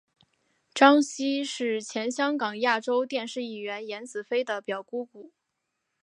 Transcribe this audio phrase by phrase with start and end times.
[0.73, 5.31] 张茜是前香港亚洲电视艺员颜子菲的表姑姑。